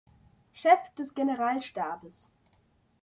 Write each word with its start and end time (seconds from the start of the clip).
Chef 0.51 0.89
des 0.95 1.11
Generalstabes. 1.15 2.27